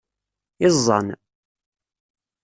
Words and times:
Iẓẓan. 0.65 1.07